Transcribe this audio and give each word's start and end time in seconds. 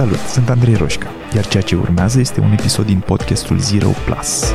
Salut, 0.00 0.18
sunt 0.18 0.48
Andrei 0.48 0.74
Roșca, 0.74 1.10
iar 1.34 1.46
ceea 1.46 1.62
ce 1.62 1.76
urmează 1.76 2.20
este 2.20 2.40
un 2.40 2.52
episod 2.52 2.86
din 2.86 3.00
podcastul 3.00 3.58
Zero 3.58 3.88
Plus. 3.88 4.52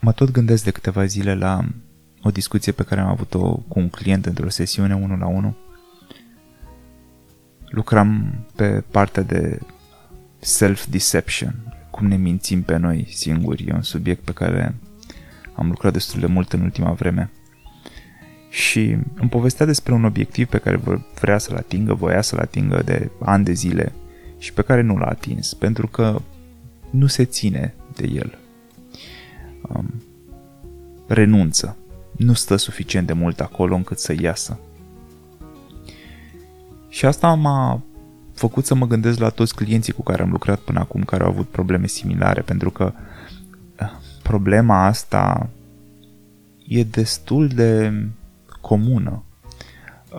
Mă 0.00 0.12
tot 0.12 0.30
gândesc 0.30 0.64
de 0.64 0.70
câteva 0.70 1.04
zile 1.04 1.34
la 1.34 1.64
o 2.22 2.30
discuție 2.30 2.72
pe 2.72 2.82
care 2.82 3.00
am 3.00 3.08
avut-o 3.08 3.56
cu 3.56 3.78
un 3.78 3.88
client 3.88 4.26
într-o 4.26 4.48
sesiune 4.48 4.94
1 4.94 5.16
la 5.16 5.26
1. 5.26 5.56
Lucram 7.64 8.34
pe 8.56 8.84
partea 8.90 9.22
de 9.22 9.58
self-deception, 10.38 11.54
cum 11.90 12.06
ne 12.06 12.16
mințim 12.16 12.62
pe 12.62 12.76
noi 12.76 13.06
singuri. 13.10 13.64
E 13.68 13.72
un 13.72 13.82
subiect 13.82 14.24
pe 14.24 14.32
care 14.32 14.74
am 15.54 15.68
lucrat 15.68 15.92
destul 15.92 16.20
de 16.20 16.26
mult 16.26 16.52
în 16.52 16.60
ultima 16.60 16.92
vreme. 16.92 17.30
Și 18.52 18.96
îmi 19.14 19.30
povestea 19.30 19.66
despre 19.66 19.92
un 19.92 20.04
obiectiv 20.04 20.48
pe 20.48 20.58
care 20.58 20.80
vrea 21.20 21.38
să-l 21.38 21.56
atingă, 21.56 21.94
voia 21.94 22.22
să-l 22.22 22.38
atingă 22.38 22.82
de 22.84 23.10
ani 23.20 23.44
de 23.44 23.52
zile 23.52 23.92
și 24.38 24.52
pe 24.52 24.62
care 24.62 24.80
nu 24.80 24.96
l-a 24.96 25.06
atins, 25.06 25.54
pentru 25.54 25.86
că 25.86 26.20
nu 26.90 27.06
se 27.06 27.24
ține 27.24 27.74
de 27.94 28.06
el. 28.06 28.38
Um, 29.62 30.02
renunță. 31.06 31.76
Nu 32.16 32.32
stă 32.32 32.56
suficient 32.56 33.06
de 33.06 33.12
mult 33.12 33.40
acolo 33.40 33.74
încât 33.74 33.98
să 33.98 34.14
iasă. 34.20 34.58
Și 36.88 37.06
asta 37.06 37.34
m-a 37.34 37.82
făcut 38.34 38.66
să 38.66 38.74
mă 38.74 38.86
gândesc 38.86 39.18
la 39.18 39.28
toți 39.28 39.54
clienții 39.54 39.92
cu 39.92 40.02
care 40.02 40.22
am 40.22 40.30
lucrat 40.30 40.58
până 40.58 40.78
acum 40.78 41.02
care 41.02 41.22
au 41.22 41.30
avut 41.30 41.48
probleme 41.48 41.86
similare, 41.86 42.40
pentru 42.40 42.70
că 42.70 42.92
uh, 43.80 43.92
problema 44.22 44.86
asta 44.86 45.48
e 46.66 46.84
destul 46.84 47.48
de 47.48 47.92
comună. 48.62 49.22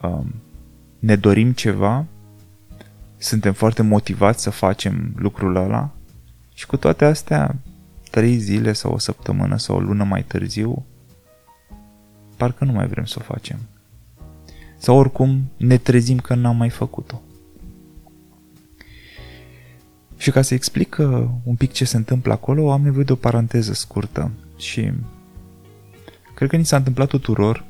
Um, 0.02 0.34
ne 0.99 1.15
dorim 1.15 1.51
ceva, 1.51 2.05
suntem 3.18 3.54
foarte 3.54 3.81
motivați 3.81 4.43
să 4.43 4.49
facem 4.49 5.13
lucrul 5.15 5.55
ăla 5.55 5.90
și 6.53 6.65
cu 6.65 6.77
toate 6.77 7.05
astea, 7.05 7.55
trei 8.12 8.37
zile 8.37 8.73
sau 8.73 8.93
o 8.93 8.98
săptămână 8.98 9.57
sau 9.57 9.76
o 9.76 9.79
lună 9.79 10.03
mai 10.03 10.23
târziu, 10.23 10.85
parcă 12.37 12.65
nu 12.65 12.71
mai 12.71 12.87
vrem 12.87 13.05
să 13.05 13.15
o 13.20 13.23
facem. 13.23 13.59
Sau 14.77 14.98
oricum 14.98 15.51
ne 15.57 15.77
trezim 15.77 16.18
că 16.18 16.35
n-am 16.35 16.57
mai 16.57 16.70
făcut-o. 16.70 17.21
Și 20.18 20.31
ca 20.31 20.41
să 20.41 20.53
explic 20.53 20.98
uh, 20.99 21.25
un 21.43 21.55
pic 21.55 21.71
ce 21.71 21.85
se 21.85 21.98
întâmplă 21.98 22.34
acolo, 22.34 22.71
am 22.71 22.81
nevoie 22.81 23.03
de 23.03 23.12
o 23.12 23.15
paranteză 23.15 23.73
scurtă 23.73 24.31
și 24.57 24.91
cred 26.35 26.49
că 26.49 26.55
ni 26.55 26.65
s-a 26.65 26.75
întâmplat 26.75 27.07
tuturor 27.07 27.65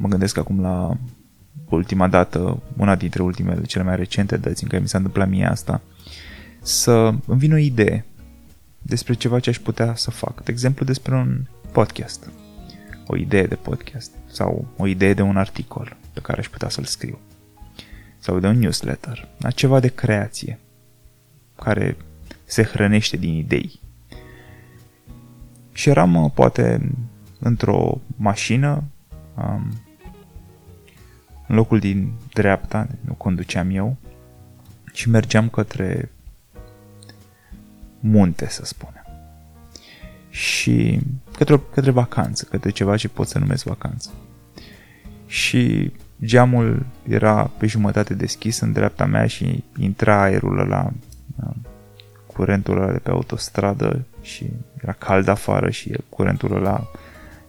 Mă 0.00 0.08
gândesc 0.08 0.36
acum 0.38 0.60
la 0.60 0.96
ultima 1.68 2.08
dată, 2.08 2.62
una 2.76 2.96
dintre 2.96 3.22
ultimele, 3.22 3.62
cele 3.62 3.84
mai 3.84 3.96
recente 3.96 4.36
dăți 4.36 4.62
în 4.62 4.68
care 4.68 4.82
mi 4.82 4.88
s-a 4.88 4.96
întâmplat 4.96 5.28
mie 5.28 5.44
asta, 5.44 5.80
să 6.62 6.92
îmi 7.26 7.38
vină 7.38 7.54
o 7.54 7.58
idee 7.58 8.04
despre 8.78 9.14
ceva 9.14 9.40
ce 9.40 9.50
aș 9.50 9.58
putea 9.58 9.94
să 9.94 10.10
fac. 10.10 10.44
De 10.44 10.50
exemplu, 10.50 10.84
despre 10.84 11.14
un 11.14 11.46
podcast. 11.72 12.30
O 13.06 13.16
idee 13.16 13.46
de 13.46 13.54
podcast. 13.54 14.10
Sau 14.26 14.68
o 14.76 14.86
idee 14.86 15.14
de 15.14 15.22
un 15.22 15.36
articol 15.36 15.96
pe 16.12 16.20
care 16.20 16.40
aș 16.40 16.48
putea 16.48 16.68
să-l 16.68 16.84
scriu. 16.84 17.18
Sau 18.18 18.38
de 18.38 18.46
un 18.46 18.58
newsletter. 18.58 19.28
Da? 19.38 19.50
Ceva 19.50 19.80
de 19.80 19.88
creație 19.88 20.58
care 21.56 21.96
se 22.44 22.62
hrănește 22.62 23.16
din 23.16 23.34
idei. 23.34 23.80
Și 25.72 25.88
eram, 25.88 26.32
poate, 26.34 26.90
într-o 27.38 28.00
mașină, 28.16 28.84
um, 29.36 29.72
în 31.50 31.56
locul 31.56 31.78
din 31.78 32.12
dreapta, 32.32 32.86
nu 33.00 33.12
conduceam 33.12 33.70
eu, 33.70 33.96
și 34.92 35.08
mergeam 35.08 35.48
către 35.48 36.10
munte, 38.00 38.48
să 38.48 38.64
spunem. 38.64 39.04
Și 40.28 41.00
către, 41.36 41.60
către 41.72 41.90
vacanță, 41.90 42.46
către 42.50 42.70
ceva 42.70 42.96
ce 42.96 43.08
pot 43.08 43.28
să 43.28 43.38
numesc 43.38 43.64
vacanță. 43.64 44.10
Și 45.26 45.92
geamul 46.24 46.86
era 47.08 47.50
pe 47.58 47.66
jumătate 47.66 48.14
deschis 48.14 48.60
în 48.60 48.72
dreapta 48.72 49.06
mea 49.06 49.26
și 49.26 49.64
intra 49.76 50.22
aerul 50.22 50.58
ăla, 50.58 50.92
curentul 52.26 52.82
ăla 52.82 52.92
de 52.92 52.98
pe 52.98 53.10
autostradă 53.10 54.04
și 54.22 54.50
era 54.82 54.92
cald 54.92 55.28
afară 55.28 55.70
și 55.70 55.96
curentul 56.08 56.56
ăla 56.56 56.90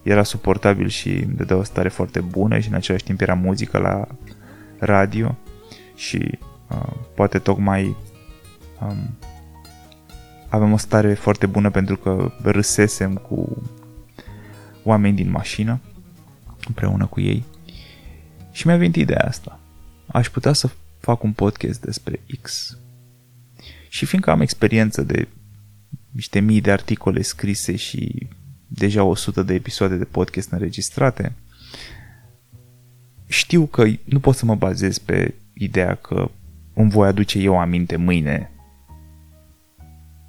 era 0.02 0.22
suportabil 0.22 0.88
și 0.88 1.08
îmi 1.08 1.34
dădea 1.34 1.56
o 1.56 1.62
stare 1.62 1.88
foarte 1.88 2.20
bună 2.20 2.58
și 2.58 2.68
în 2.68 2.74
același 2.74 3.04
timp 3.04 3.20
era 3.20 3.34
muzică 3.34 3.78
la 3.78 4.06
radio 4.78 5.36
și 5.94 6.38
uh, 6.68 6.92
poate 7.14 7.38
tocmai 7.38 7.96
um, 8.80 9.18
aveam 10.48 10.72
o 10.72 10.76
stare 10.76 11.14
foarte 11.14 11.46
bună 11.46 11.70
pentru 11.70 11.96
că 11.96 12.32
râsesem 12.42 13.14
cu 13.14 13.62
oameni 14.82 15.16
din 15.16 15.30
mașină 15.30 15.80
împreună 16.66 17.06
cu 17.06 17.20
ei 17.20 17.44
și 18.52 18.66
mi-a 18.66 18.76
venit 18.76 18.96
ideea 18.96 19.24
asta. 19.26 19.60
Aș 20.06 20.28
putea 20.28 20.52
să 20.52 20.70
fac 20.98 21.22
un 21.22 21.32
podcast 21.32 21.80
despre 21.80 22.20
X. 22.40 22.76
Și 23.88 24.06
fiindcă 24.06 24.30
am 24.30 24.40
experiență 24.40 25.02
de 25.02 25.28
niște 26.10 26.40
mii 26.40 26.60
de 26.60 26.70
articole 26.70 27.22
scrise 27.22 27.76
și 27.76 28.28
deja 28.74 29.04
100 29.04 29.42
de 29.42 29.54
episoade 29.54 29.96
de 29.96 30.04
podcast 30.04 30.50
înregistrate, 30.50 31.32
știu 33.26 33.66
că 33.66 33.84
nu 34.04 34.20
pot 34.20 34.34
să 34.34 34.44
mă 34.44 34.54
bazez 34.54 34.98
pe 34.98 35.34
ideea 35.52 35.94
că 35.94 36.30
îmi 36.74 36.90
voi 36.90 37.08
aduce 37.08 37.38
eu 37.38 37.58
aminte 37.58 37.96
mâine 37.96 38.50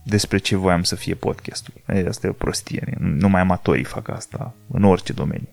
despre 0.04 0.38
ce 0.38 0.56
voiam 0.56 0.84
să 0.84 0.96
fie 0.96 1.16
podcastul. 1.16 1.74
Asta 2.08 2.28
e 2.28 2.30
o 2.30 2.34
prostie. 2.34 2.98
Numai 3.00 3.42
amatorii 3.42 3.84
fac 3.84 4.08
asta 4.08 4.54
în 4.68 4.84
orice 4.84 5.14
domeniu. 5.14 5.50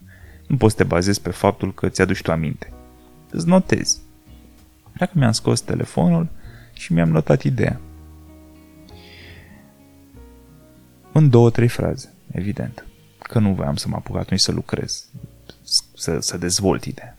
Nu 0.47 0.57
poți 0.57 0.75
să 0.75 0.83
te 0.83 0.89
bazezi 0.89 1.21
pe 1.21 1.31
faptul 1.31 1.75
că 1.75 1.89
ți-aduci 1.89 2.23
tu 2.23 2.33
aminte. 2.33 2.73
Îți 3.31 3.49
notezi. 3.49 4.01
Dacă 4.97 5.13
mi-am 5.15 5.33
scos 5.33 5.61
telefonul 5.61 6.29
și 6.73 6.93
mi-am 6.93 7.11
notat 7.11 7.43
ideea. 7.43 7.81
În 11.13 11.31
două, 11.31 11.51
trei 11.51 11.69
fraze 11.69 12.15
evident. 12.33 12.85
Că 13.23 13.39
nu 13.39 13.53
voiam 13.53 13.77
să 13.77 13.89
mă 13.89 13.97
apuc 13.97 14.17
atunci 14.17 14.41
să 14.41 14.53
lucrez, 14.53 15.09
să, 15.95 16.19
să 16.21 16.39
dezvolt 16.39 16.85
ideea. 16.85 17.19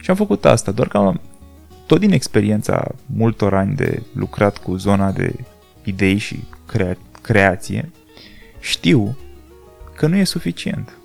Și 0.00 0.10
am 0.10 0.16
făcut 0.16 0.44
asta, 0.44 0.70
doar 0.70 0.88
că 0.88 1.12
tot 1.86 2.00
din 2.00 2.12
experiența 2.12 2.94
multor 3.06 3.54
ani 3.54 3.74
de 3.74 4.02
lucrat 4.12 4.58
cu 4.58 4.76
zona 4.76 5.12
de 5.12 5.34
idei 5.84 6.18
și 6.18 6.42
crea- 6.66 6.98
creație, 7.22 7.90
știu 8.60 9.16
că 9.96 10.06
nu 10.06 10.16
e 10.16 10.24
suficient. 10.24 10.98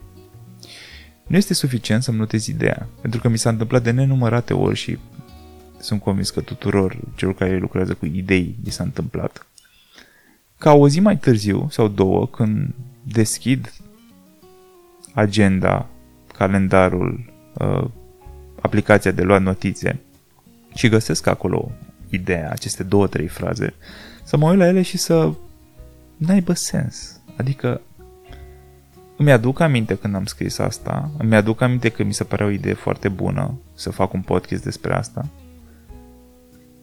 Nu 1.28 1.38
este 1.38 1.54
suficient 1.54 2.04
să-mi 2.04 2.18
notez 2.18 2.48
ideea, 2.48 2.88
pentru 3.02 3.20
că 3.20 3.28
mi 3.28 3.38
s-a 3.38 3.50
întâmplat 3.50 3.84
de 3.84 3.92
nenumărate 3.92 4.54
ori 4.54 4.76
și 4.76 4.98
sunt 5.80 6.02
convins 6.02 6.30
că 6.30 6.42
tuturor 6.42 6.98
celor 7.16 7.36
care 7.36 7.58
lucrează 7.58 7.94
cu 7.94 8.06
idei 8.06 8.56
mi 8.64 8.72
s-a 8.72 8.84
întâmplat. 8.84 9.48
Ca 10.58 10.74
o 10.74 10.88
zi 10.88 11.00
mai 11.00 11.18
târziu 11.18 11.68
sau 11.72 11.88
două, 11.88 12.28
când 12.28 12.74
deschid 13.12 13.74
agenda, 15.14 15.90
calendarul, 16.38 17.34
uh, 17.54 17.86
aplicația 18.62 19.12
de 19.12 19.22
luat 19.22 19.42
notițe 19.42 20.00
și 20.76 20.90
găsesc 20.90 21.28
acolo 21.28 21.72
ideea, 22.10 22.52
aceste 22.52 22.84
două, 22.84 23.08
trei 23.08 23.28
fraze, 23.28 23.74
să 24.24 24.38
mă 24.38 24.50
uit 24.50 24.58
la 24.58 24.68
ele 24.68 24.82
și 24.82 24.98
să 24.98 25.34
n-aibă 26.18 26.54
sens. 26.54 27.20
Adică 27.38 27.82
îmi 29.18 29.32
aduc 29.32 29.60
aminte 29.60 29.96
când 29.96 30.16
am 30.16 30.26
scris 30.26 30.58
asta, 30.58 31.12
îmi 31.18 31.36
aduc 31.36 31.62
aminte 31.62 31.90
că 31.90 32.04
mi 32.04 32.14
se 32.14 32.24
părea 32.24 32.46
o 32.46 32.50
idee 32.50 32.74
foarte 32.74 33.10
bună 33.10 33.60
să 33.76 33.90
fac 33.90 34.14
un 34.14 34.22
podcast 34.22 34.64
despre 34.64 34.94
asta, 34.94 35.28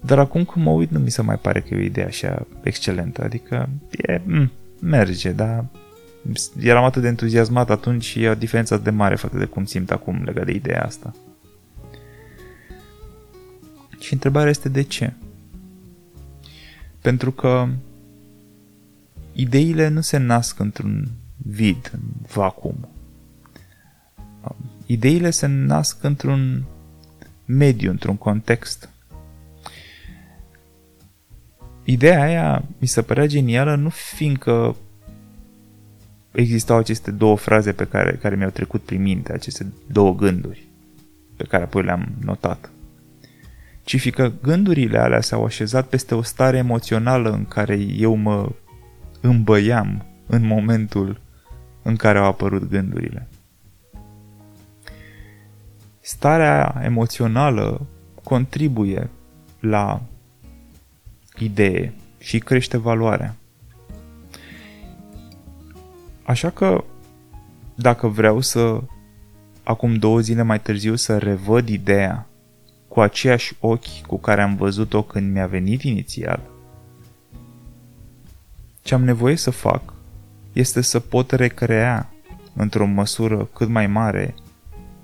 dar 0.00 0.19
acum 0.19 0.44
când 0.44 0.64
mă 0.64 0.70
uit 0.70 0.90
nu 0.90 0.99
mi 0.99 1.11
se 1.11 1.22
mai 1.22 1.37
pare 1.37 1.61
că 1.61 1.75
e 1.75 1.76
o 1.76 1.81
idee 1.81 2.05
așa 2.05 2.46
excelentă, 2.62 3.25
adică 3.25 3.69
e, 3.90 4.19
m- 4.19 4.50
merge, 4.81 5.32
dar 5.32 5.64
eram 6.61 6.84
atât 6.84 7.02
de 7.02 7.08
entuziasmat 7.08 7.70
atunci 7.70 8.05
și 8.05 8.23
e 8.23 8.28
o 8.28 8.34
diferență 8.34 8.76
de 8.76 8.90
mare 8.90 9.14
față 9.14 9.38
de 9.38 9.44
cum 9.44 9.64
simt 9.64 9.90
acum 9.90 10.23
legat 10.25 10.44
de 10.44 10.52
ideea 10.52 10.84
asta. 10.84 11.14
Și 13.99 14.12
întrebarea 14.12 14.50
este 14.50 14.69
de 14.69 14.82
ce? 14.82 15.12
Pentru 17.00 17.32
că 17.32 17.69
ideile 19.32 19.88
nu 19.88 20.00
se 20.00 20.17
nasc 20.17 20.58
într-un 20.58 21.08
vid, 21.37 21.90
în 21.93 22.00
vacuum. 22.32 22.88
Ideile 24.87 25.31
se 25.31 25.46
nasc 25.46 26.02
într-un 26.02 26.64
mediu, 27.44 27.90
într-un 27.90 28.17
context. 28.17 28.90
Ideea 31.84 32.22
aia 32.22 32.64
mi 32.79 32.88
se 32.88 33.02
părea 33.02 33.26
genială 33.26 33.75
nu 33.75 33.88
fiindcă 33.88 34.76
existau 36.37 36.77
aceste 36.77 37.11
două 37.11 37.37
fraze 37.37 37.73
pe 37.73 37.85
care, 37.85 38.19
care 38.23 38.37
mi-au 38.37 38.50
trecut 38.50 38.83
prin 38.83 39.03
minte, 39.03 39.33
aceste 39.33 39.73
două 39.87 40.15
gânduri 40.15 40.67
pe 41.37 41.44
care 41.44 41.62
apoi 41.62 41.83
le-am 41.83 42.09
notat. 42.25 42.71
Ci 43.83 44.00
fiindcă 44.00 44.33
gândurile 44.43 44.99
alea 44.99 45.21
s-au 45.21 45.44
așezat 45.44 45.87
peste 45.87 46.15
o 46.15 46.23
stare 46.23 46.56
emoțională 46.56 47.31
în 47.31 47.44
care 47.44 47.75
eu 47.79 48.15
mă 48.15 48.49
îmbăiam 49.21 50.06
în 50.27 50.47
momentul 50.47 51.21
în 51.83 51.97
care 51.97 52.19
au 52.19 52.25
apărut 52.25 52.69
gândurile. 52.69 53.29
Starea 56.00 56.81
emoțională 56.85 57.87
contribuie 58.23 59.11
la 59.61 60.03
idee 61.39 61.93
și 62.19 62.39
crește 62.39 62.77
valoarea. 62.77 63.35
Așa 66.26 66.50
că, 66.50 66.84
dacă 67.75 68.06
vreau 68.06 68.40
să, 68.40 68.81
acum 69.62 69.94
două 69.94 70.20
zile 70.20 70.43
mai 70.43 70.61
târziu, 70.61 70.94
să 70.94 71.19
revăd 71.19 71.69
ideea 71.69 72.26
cu 72.88 73.00
aceiași 73.00 73.56
ochi 73.61 74.00
cu 74.06 74.19
care 74.19 74.43
am 74.43 74.56
văzut-o 74.56 75.02
când 75.02 75.32
mi-a 75.32 75.46
venit 75.46 75.82
inițial, 75.82 76.40
ce 78.82 78.94
am 78.94 79.05
nevoie 79.05 79.37
să 79.37 79.50
fac 79.50 79.94
este 80.52 80.81
să 80.81 81.00
pot 81.00 81.31
recrea, 81.31 82.11
într-o 82.55 82.87
măsură 82.87 83.44
cât 83.44 83.69
mai 83.69 83.87
mare, 83.87 84.34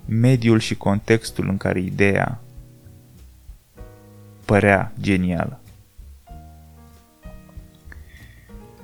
mediul 0.05 0.59
și 0.59 0.75
contextul 0.75 1.47
în 1.49 1.57
care 1.57 1.79
ideea 1.79 2.41
părea 4.45 4.93
genială. 5.01 5.59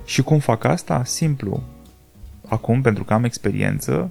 Și 0.04 0.22
cum 0.22 0.38
fac 0.38 0.64
asta? 0.64 1.04
Simplu. 1.04 1.62
Acum, 2.50 2.80
pentru 2.80 3.04
că 3.04 3.12
am 3.12 3.24
experiență, 3.24 4.10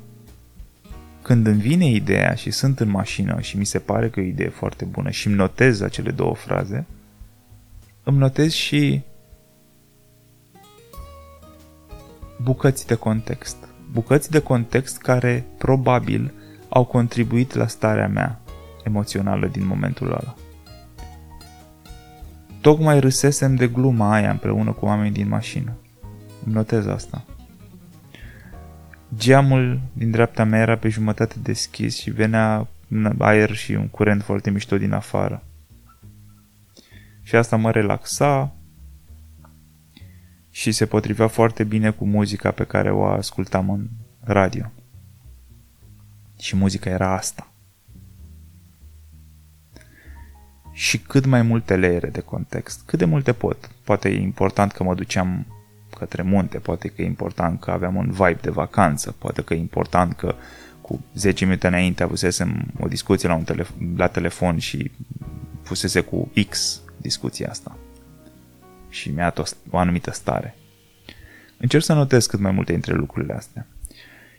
când 1.22 1.48
îmi 1.48 1.62
vine 1.62 1.86
ideea 1.86 2.34
și 2.34 2.52
sunt 2.52 2.80
în 2.80 2.90
mașină 2.90 3.40
și 3.40 3.58
mi 3.58 3.66
se 3.66 3.80
pare 3.80 4.10
că 4.10 4.20
e 4.20 4.24
o 4.24 4.28
idee 4.28 4.50
foarte 4.50 4.86
bună 4.86 5.10
și 5.10 5.28
îmi 5.28 5.36
notez 5.36 5.82
acele 5.82 6.12
două 6.12 6.36
fraze, 6.36 6.86
îmi 8.04 8.18
notez 8.18 8.52
și 8.52 9.02
bucăți 12.44 12.88
de 12.88 12.96
context. 12.96 13.58
Bucăți 13.92 14.32
de 14.32 14.40
context 14.40 14.98
care 14.98 15.46
probabil 15.58 16.34
au 16.70 16.86
contribuit 16.86 17.54
la 17.54 17.68
starea 17.68 18.08
mea 18.08 18.42
emoțională 18.84 19.48
din 19.48 19.66
momentul 19.66 20.08
ăla. 20.08 20.36
Tocmai 22.62 23.00
râsesem 23.00 23.56
de 23.56 23.68
gluma 23.68 24.14
aia 24.14 24.32
împreună 24.32 24.72
cu 24.72 24.86
oamenii 24.86 25.12
din 25.12 25.28
mașină. 25.28 25.72
Îmi 26.46 26.54
notez 26.54 26.86
asta. 26.86 27.24
Geamul 29.18 29.80
din 29.94 30.12
dreapta 30.12 30.44
mea 30.44 30.60
era 30.60 30.78
pe 30.78 30.90
jumătate 30.90 31.36
deschis 31.40 31.98
și 31.98 32.10
venea 32.10 32.68
aer 33.18 33.56
și 33.56 33.72
un 33.72 33.88
curent 33.88 34.24
foarte 34.24 34.50
mișto 34.50 34.78
din 34.78 34.92
afară. 34.92 35.44
Și 37.22 37.36
asta 37.36 37.56
mă 37.56 37.72
relaxa 37.72 38.56
și 40.50 40.72
se 40.72 40.86
potrivea 40.86 41.28
foarte 41.28 41.64
bine 41.64 41.92
cu 41.92 42.06
muzica 42.06 42.52
pe 42.52 42.64
care 42.64 42.92
o 42.92 43.06
ascultam 43.06 43.70
în 43.70 43.88
radio. 44.20 44.72
Și 46.40 46.56
muzica 46.56 46.90
era 46.90 47.14
asta. 47.14 47.52
Și 50.72 51.00
cât 51.00 51.26
mai 51.26 51.42
multe 51.42 51.76
leere 51.76 52.10
de 52.10 52.20
context. 52.20 52.82
Cât 52.86 53.00
de 53.00 53.06
multe 53.06 53.34
pot. 53.34 53.72
Poate 53.84 54.10
e 54.10 54.22
important 54.22 54.72
că 54.72 54.84
mă 54.84 54.96
duceam 54.96 55.46
către 56.00 56.22
munte, 56.22 56.58
poate 56.58 56.88
că 56.88 57.02
e 57.02 57.06
important 57.06 57.60
că 57.60 57.72
aveam 57.72 57.96
un 57.96 58.10
vibe 58.12 58.40
de 58.42 58.50
vacanță, 58.50 59.16
poate 59.18 59.42
că 59.42 59.54
e 59.54 59.58
important 59.58 60.14
că 60.16 60.36
cu 60.82 61.04
10 61.14 61.46
minute 61.46 61.68
înainte 61.68 62.04
avusesem 62.04 62.66
o 62.80 62.88
discuție 62.88 63.28
la, 63.28 63.36
un 63.36 63.44
telefon, 63.44 63.94
la 63.98 64.08
telefon 64.08 64.58
și 64.58 64.92
fusese 65.64 66.02
cu 66.02 66.32
X 66.50 66.82
discuția 66.98 67.50
asta. 67.50 67.78
Și 68.90 69.10
mi-a 69.10 69.24
dat 69.24 69.38
o, 69.38 69.44
o 69.70 69.78
anumită 69.78 70.12
stare. 70.12 70.56
Încerc 71.58 71.84
să 71.84 71.94
notez 71.94 72.26
cât 72.26 72.40
mai 72.40 72.52
multe 72.52 72.72
dintre 72.72 72.94
lucrurile 72.94 73.34
astea. 73.34 73.68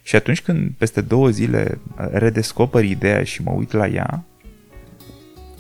Și 0.02 0.16
atunci 0.16 0.42
când 0.42 0.72
peste 0.78 1.00
două 1.00 1.28
zile 1.28 1.80
redescoper 1.96 2.84
ideea 2.84 3.24
și 3.24 3.42
mă 3.42 3.50
uit 3.50 3.72
la 3.72 3.86
ea, 3.86 4.24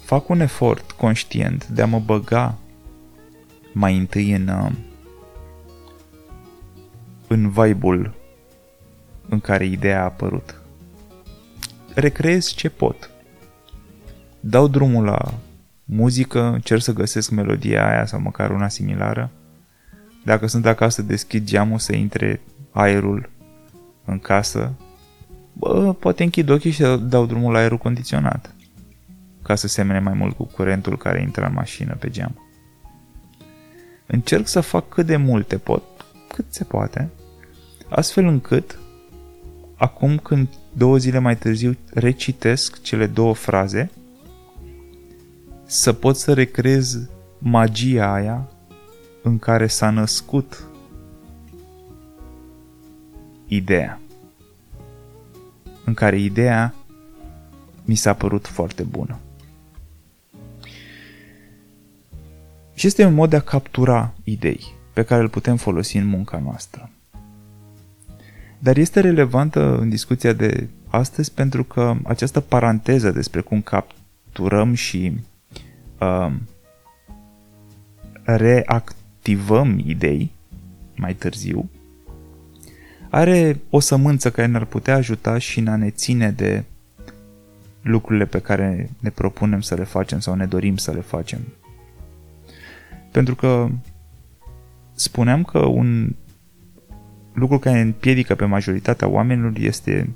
fac 0.04 0.28
un 0.28 0.40
efort 0.40 0.90
conștient 0.90 1.68
de 1.68 1.82
a 1.82 1.86
mă 1.86 1.98
băga 1.98 2.58
mai 3.72 3.96
întâi 3.96 4.32
în, 4.32 4.48
uh, 4.48 4.70
în 7.32 7.50
vibe-ul 7.50 8.14
în 9.28 9.40
care 9.40 9.64
ideea 9.64 10.00
a 10.00 10.04
apărut. 10.04 10.60
Recreez 11.94 12.46
ce 12.46 12.68
pot. 12.68 13.10
Dau 14.40 14.68
drumul 14.68 15.04
la 15.04 15.34
muzică, 15.84 16.42
încerc 16.42 16.82
să 16.82 16.92
găsesc 16.92 17.30
melodia 17.30 17.88
aia 17.88 18.06
sau 18.06 18.20
măcar 18.20 18.50
una 18.50 18.68
similară. 18.68 19.30
Dacă 20.24 20.46
sunt 20.46 20.66
acasă, 20.66 21.02
deschid 21.02 21.44
geamul 21.44 21.78
să 21.78 21.94
intre 21.94 22.40
aerul 22.70 23.30
în 24.04 24.18
casă. 24.18 24.72
Bă, 25.52 25.92
poate 25.92 26.22
închid 26.22 26.48
ochii 26.48 26.70
și 26.70 26.82
dau 26.82 27.26
drumul 27.26 27.52
la 27.52 27.58
aerul 27.58 27.78
condiționat 27.78 28.54
ca 29.42 29.54
să 29.54 29.66
semene 29.66 29.98
mai 29.98 30.14
mult 30.14 30.36
cu 30.36 30.44
curentul 30.44 30.96
care 30.96 31.20
intră 31.20 31.46
în 31.46 31.52
mașină 31.52 31.94
pe 31.94 32.10
geam. 32.10 32.46
Încerc 34.06 34.46
să 34.46 34.60
fac 34.60 34.88
cât 34.88 35.06
de 35.06 35.16
multe 35.16 35.58
pot, 35.58 35.82
cât 36.28 36.44
se 36.48 36.64
poate, 36.64 37.10
astfel 37.90 38.26
încât, 38.26 38.78
acum 39.76 40.18
când 40.18 40.48
două 40.72 40.96
zile 40.96 41.18
mai 41.18 41.36
târziu 41.36 41.76
recitesc 41.92 42.82
cele 42.82 43.06
două 43.06 43.34
fraze, 43.34 43.90
să 45.66 45.92
pot 45.92 46.16
să 46.16 46.32
recrez 46.32 47.08
magia 47.38 48.12
aia 48.12 48.48
în 49.22 49.38
care 49.38 49.66
s-a 49.66 49.90
născut 49.90 50.64
ideea. 53.46 54.00
În 55.84 55.94
care 55.94 56.18
ideea 56.18 56.74
mi 57.84 57.94
s-a 57.94 58.14
părut 58.14 58.46
foarte 58.46 58.82
bună. 58.82 59.18
Și 62.74 62.86
este 62.86 63.04
un 63.04 63.14
mod 63.14 63.30
de 63.30 63.36
a 63.36 63.40
captura 63.40 64.14
idei 64.24 64.74
pe 64.92 65.04
care 65.04 65.22
îl 65.22 65.28
putem 65.28 65.56
folosi 65.56 65.96
în 65.96 66.06
munca 66.06 66.38
noastră. 66.38 66.90
Dar 68.62 68.76
este 68.76 69.00
relevantă 69.00 69.78
în 69.78 69.88
discuția 69.88 70.32
de 70.32 70.68
astăzi 70.88 71.32
pentru 71.32 71.64
că 71.64 71.96
această 72.04 72.40
paranteză 72.40 73.10
despre 73.10 73.40
cum 73.40 73.62
capturăm 73.62 74.74
și 74.74 75.12
uh, 76.00 76.32
reactivăm 78.22 79.78
idei 79.78 80.30
mai 80.96 81.14
târziu 81.14 81.70
are 83.10 83.60
o 83.70 83.80
sămânță 83.80 84.30
care 84.30 84.46
ne-ar 84.46 84.64
putea 84.64 84.94
ajuta 84.94 85.38
și 85.38 85.58
în 85.58 85.66
a 85.66 85.76
ne 85.76 85.90
ține 85.90 86.30
de 86.30 86.64
lucrurile 87.82 88.24
pe 88.24 88.38
care 88.38 88.90
ne 88.98 89.10
propunem 89.10 89.60
să 89.60 89.74
le 89.74 89.84
facem 89.84 90.18
sau 90.18 90.34
ne 90.34 90.46
dorim 90.46 90.76
să 90.76 90.90
le 90.90 91.00
facem. 91.00 91.40
Pentru 93.10 93.34
că 93.34 93.68
spuneam 94.94 95.44
că 95.44 95.58
un 95.58 96.14
lucru 97.32 97.58
care 97.58 97.80
împiedică 97.80 98.34
pe 98.34 98.44
majoritatea 98.44 99.08
oamenilor 99.08 99.52
este 99.56 100.10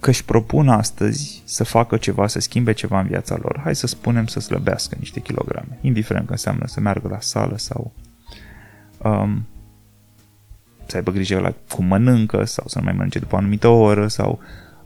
că 0.00 0.10
își 0.10 0.24
propun 0.24 0.68
astăzi 0.68 1.42
să 1.44 1.64
facă 1.64 1.96
ceva, 1.96 2.26
să 2.26 2.40
schimbe 2.40 2.72
ceva 2.72 3.00
în 3.00 3.06
viața 3.06 3.36
lor. 3.42 3.60
Hai 3.62 3.74
să 3.74 3.86
spunem 3.86 4.26
să 4.26 4.40
slăbească 4.40 4.96
niște 4.98 5.20
kilograme, 5.20 5.78
indiferent 5.80 6.26
că 6.26 6.32
înseamnă 6.32 6.66
să 6.66 6.80
meargă 6.80 7.08
la 7.08 7.20
sală 7.20 7.58
sau 7.58 7.92
um, 8.98 9.46
să 10.86 10.96
aibă 10.96 11.10
grijă 11.10 11.38
la 11.38 11.54
cum 11.74 11.84
mănâncă 11.84 12.44
sau 12.44 12.64
să 12.66 12.78
nu 12.78 12.84
mai 12.84 12.92
mănânce 12.92 13.18
după 13.18 13.34
o 13.34 13.38
anumită 13.38 13.68
oră 13.68 14.08
sau 14.08 14.40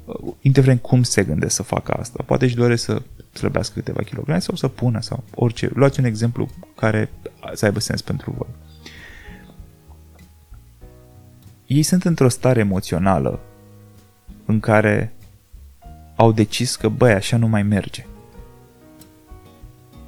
uh, 0.04 0.34
indiferent 0.40 0.80
cum 0.80 1.02
se 1.02 1.24
gândesc 1.24 1.54
să 1.54 1.62
facă 1.62 1.92
asta. 1.92 2.22
Poate 2.26 2.44
își 2.44 2.56
doare 2.56 2.76
să 2.76 3.02
slăbească 3.32 3.74
câteva 3.74 4.02
kilograme 4.02 4.40
sau 4.40 4.54
să 4.54 4.68
pună 4.68 5.00
sau 5.00 5.24
orice. 5.34 5.70
Luați 5.74 6.00
un 6.00 6.04
exemplu 6.04 6.48
care 6.76 7.10
să 7.54 7.64
aibă 7.64 7.80
sens 7.80 8.02
pentru 8.02 8.34
voi. 8.36 8.48
Ei 11.66 11.82
sunt 11.82 12.04
într-o 12.04 12.28
stare 12.28 12.60
emoțională 12.60 13.40
în 14.44 14.60
care 14.60 15.12
au 16.16 16.32
decis 16.32 16.76
că, 16.76 16.88
băi, 16.88 17.12
așa 17.12 17.36
nu 17.36 17.48
mai 17.48 17.62
merge. 17.62 18.06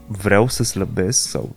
Vreau 0.07 0.49
să 0.49 0.63
slăbesc 0.63 1.29
sau 1.29 1.57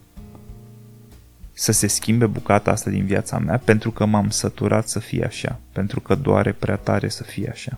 să 1.53 1.72
se 1.72 1.88
schimbe 1.88 2.25
bucata 2.25 2.72
asta 2.72 2.89
din 2.89 3.05
viața 3.05 3.39
mea 3.39 3.58
pentru 3.58 3.91
că 3.91 4.05
m-am 4.05 4.29
săturat 4.29 4.88
să 4.88 5.00
fie 5.00 5.25
așa, 5.25 5.60
pentru 5.72 6.00
că 6.00 6.15
doare 6.15 6.51
prea 6.51 6.75
tare 6.75 7.10
să 7.10 7.24
fie 7.24 7.50
așa, 7.50 7.77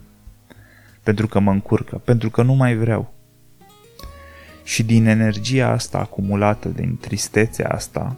pentru 1.03 1.27
că 1.27 1.39
mă 1.39 1.51
încurcă, 1.51 1.95
pentru 1.95 2.29
că 2.29 2.41
nu 2.41 2.53
mai 2.53 2.75
vreau. 2.75 3.13
Și 4.63 4.83
din 4.83 5.05
energia 5.05 5.67
asta 5.67 5.97
acumulată, 5.97 6.67
din 6.67 6.97
tristețea 6.97 7.69
asta 7.69 8.15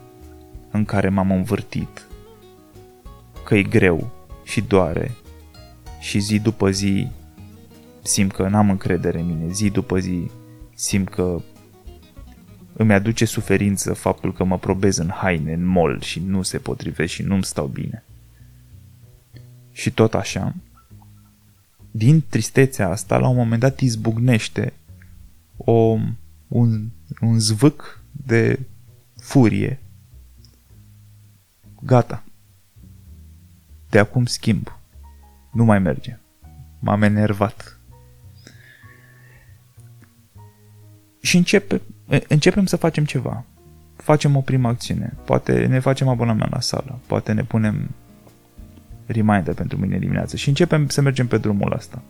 în 0.71 0.85
care 0.85 1.09
m-am 1.09 1.31
învârtit 1.31 2.04
că 3.45 3.55
e 3.55 3.63
greu 3.63 4.11
și 4.43 4.61
doare 4.61 5.11
și 5.99 6.19
zi 6.19 6.39
după 6.39 6.69
zi 6.69 7.07
simt 8.01 8.31
că 8.31 8.47
n-am 8.47 8.69
încredere 8.69 9.19
în 9.19 9.25
mine, 9.25 9.51
zi 9.51 9.69
după 9.69 9.99
zi 9.99 10.31
simt 10.73 11.09
că 11.09 11.41
îmi 12.73 12.93
aduce 12.93 13.25
suferință 13.25 13.93
faptul 13.93 14.33
că 14.33 14.43
mă 14.43 14.57
probez 14.57 14.97
în 14.97 15.09
haine, 15.09 15.53
în 15.53 15.65
mall 15.65 16.01
și 16.01 16.19
nu 16.19 16.41
se 16.41 16.57
potrivesc 16.57 17.13
și 17.13 17.21
nu-mi 17.21 17.43
stau 17.43 17.67
bine. 17.67 18.03
Și 19.71 19.91
tot 19.91 20.13
așa, 20.13 20.55
din 21.91 22.23
tristețea 22.29 22.89
asta, 22.89 23.17
la 23.17 23.27
un 23.27 23.35
moment 23.35 23.61
dat 23.61 23.79
izbucnește 23.79 24.73
o, 25.57 25.97
un, 26.47 26.89
un 27.21 27.39
zvâc 27.39 28.01
de 28.11 28.59
furie. 29.15 29.79
Gata. 31.81 32.24
De 33.95 34.01
acum 34.01 34.25
schimb. 34.25 34.77
Nu 35.51 35.63
mai 35.63 35.79
merge. 35.79 36.17
M-am 36.79 37.01
enervat. 37.01 37.79
Și 41.21 41.37
începe, 41.37 41.81
începem 42.27 42.65
să 42.65 42.75
facem 42.75 43.05
ceva. 43.05 43.43
Facem 43.95 44.35
o 44.35 44.41
primă 44.41 44.67
acțiune. 44.67 45.13
Poate 45.25 45.65
ne 45.65 45.79
facem 45.79 46.07
abonament 46.07 46.51
la 46.51 46.59
sală. 46.59 46.99
Poate 47.05 47.31
ne 47.31 47.43
punem 47.43 47.89
reminder 49.05 49.53
pentru 49.53 49.77
mine 49.77 49.97
dimineață 49.97 50.35
și 50.35 50.47
începem 50.47 50.87
să 50.87 51.01
mergem 51.01 51.27
pe 51.27 51.37
drumul 51.37 51.73
ăsta. 51.75 52.01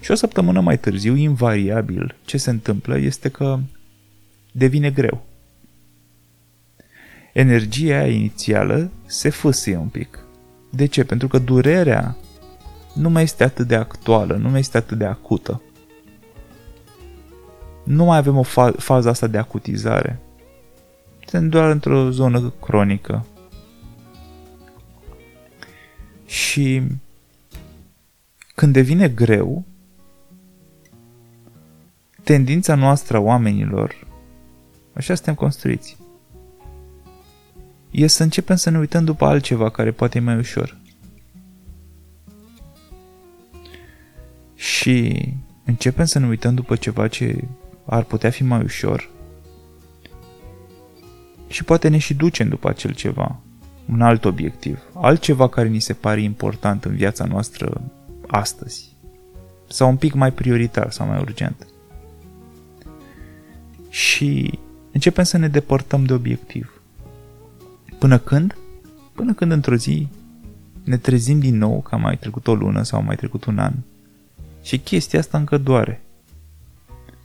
Și 0.00 0.10
o 0.10 0.14
săptămână 0.14 0.60
mai 0.60 0.78
târziu, 0.78 1.16
invariabil, 1.16 2.16
ce 2.24 2.36
se 2.36 2.50
întâmplă 2.50 2.98
este 2.98 3.28
că 3.28 3.58
devine 4.52 4.90
greu. 4.90 5.26
Energia 7.32 7.96
aia 7.96 8.14
inițială 8.14 8.90
se 9.06 9.28
fâsâie 9.28 9.76
un 9.76 9.88
pic. 9.88 10.23
De 10.74 10.86
ce? 10.86 11.04
Pentru 11.04 11.28
că 11.28 11.38
durerea 11.38 12.16
nu 12.94 13.10
mai 13.10 13.22
este 13.22 13.44
atât 13.44 13.66
de 13.66 13.74
actuală, 13.74 14.34
nu 14.34 14.48
mai 14.48 14.60
este 14.60 14.76
atât 14.76 14.98
de 14.98 15.04
acută. 15.04 15.62
Nu 17.84 18.04
mai 18.04 18.16
avem 18.16 18.36
o 18.36 18.42
fa- 18.44 18.76
fază 18.76 19.08
asta 19.08 19.26
de 19.26 19.38
acutizare. 19.38 20.20
Suntem 21.26 21.48
doar 21.48 21.70
într-o 21.70 22.10
zonă 22.10 22.52
cronică. 22.60 23.26
Și 26.26 26.82
când 28.54 28.72
devine 28.72 29.08
greu, 29.08 29.64
tendința 32.22 32.74
noastră 32.74 33.16
a 33.16 33.20
oamenilor, 33.20 34.06
așa 34.92 35.14
suntem 35.14 35.34
construiți, 35.34 35.96
e 37.94 38.06
să 38.06 38.22
începem 38.22 38.56
să 38.56 38.70
ne 38.70 38.78
uităm 38.78 39.04
după 39.04 39.24
altceva 39.24 39.70
care 39.70 39.90
poate 39.90 40.18
e 40.18 40.20
mai 40.20 40.36
ușor. 40.36 40.76
Și 44.54 45.28
începem 45.64 46.04
să 46.04 46.18
ne 46.18 46.26
uităm 46.26 46.54
după 46.54 46.76
ceva 46.76 47.08
ce 47.08 47.44
ar 47.84 48.02
putea 48.02 48.30
fi 48.30 48.42
mai 48.42 48.62
ușor 48.62 49.10
și 51.54 51.64
poate 51.64 51.88
ne 51.88 51.98
și 51.98 52.14
ducem 52.14 52.48
după 52.48 52.68
acel 52.68 52.94
ceva, 52.94 53.40
un 53.92 54.00
alt 54.02 54.24
obiectiv, 54.24 54.78
altceva 54.94 55.48
care 55.48 55.68
ni 55.68 55.80
se 55.80 55.92
pare 55.92 56.20
important 56.20 56.84
în 56.84 56.94
viața 56.94 57.24
noastră 57.24 57.80
astăzi 58.26 58.96
sau 59.68 59.88
un 59.88 59.96
pic 59.96 60.14
mai 60.14 60.32
prioritar 60.32 60.90
sau 60.90 61.06
mai 61.06 61.20
urgent. 61.20 61.66
Și 63.88 64.58
începem 64.92 65.24
să 65.24 65.36
ne 65.38 65.48
depărtăm 65.48 66.04
de 66.04 66.12
obiectiv. 66.12 66.82
Până 68.04 68.18
când? 68.18 68.56
Până 69.12 69.34
când 69.34 69.52
într-o 69.52 69.74
zi 69.74 70.08
ne 70.82 70.96
trezim 70.96 71.38
din 71.38 71.56
nou 71.56 71.80
că 71.80 71.94
a 71.94 71.98
mai 71.98 72.16
trecut 72.16 72.46
o 72.46 72.54
lună 72.54 72.82
sau 72.82 72.98
a 72.98 73.02
mai 73.02 73.16
trecut 73.16 73.44
un 73.44 73.58
an 73.58 73.72
și 74.62 74.78
chestia 74.78 75.18
asta 75.18 75.38
încă 75.38 75.58
doare. 75.58 76.02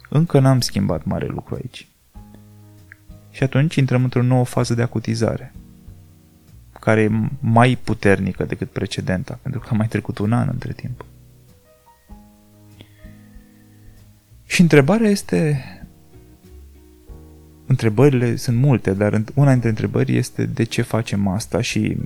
Încă 0.09 0.39
n-am 0.39 0.59
schimbat 0.59 1.03
mare 1.03 1.25
lucru 1.25 1.55
aici. 1.55 1.87
Și 3.31 3.43
atunci 3.43 3.75
intrăm 3.75 4.03
într-o 4.03 4.21
nouă 4.21 4.45
fază 4.45 4.73
de 4.73 4.81
acutizare, 4.81 5.53
care 6.79 7.01
e 7.01 7.29
mai 7.39 7.77
puternică 7.83 8.43
decât 8.43 8.69
precedenta, 8.69 9.39
pentru 9.41 9.59
că 9.59 9.67
a 9.71 9.75
mai 9.75 9.87
trecut 9.87 10.17
un 10.17 10.33
an 10.33 10.47
între 10.51 10.73
timp. 10.73 11.05
Și 14.45 14.61
întrebarea 14.61 15.09
este... 15.09 15.63
Întrebările 17.69 18.35
sunt 18.35 18.57
multe, 18.57 18.93
dar 18.93 19.23
una 19.33 19.51
dintre 19.51 19.69
întrebări 19.69 20.17
este 20.17 20.45
de 20.45 20.63
ce 20.63 20.81
facem 20.81 21.27
asta 21.27 21.61
și 21.61 21.97